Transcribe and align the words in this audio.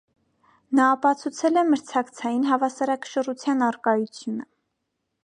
Նա 0.77 0.85
ապացուցել 0.93 1.59
է 1.61 1.63
մրցակցային 1.67 2.47
հավասարակշռության 2.53 3.63
առկայությունը։ 3.67 4.49